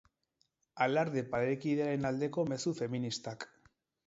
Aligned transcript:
Alarde 0.85 1.23
parekidearen 1.35 2.09
aldeko 2.11 2.47
mezu 2.55 2.75
feministak. 2.81 3.49